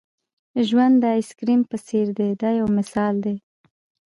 [0.67, 3.35] ژوند د آیس کریم په څېر دی دا یو مثال دی.